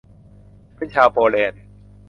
[0.63, 1.61] ฉันเป็นชาวโปแลนด์